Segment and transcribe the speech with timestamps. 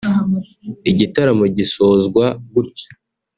[0.91, 2.87] igitaramo gisozwa gutyo